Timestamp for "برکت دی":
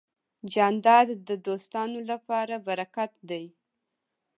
2.67-3.45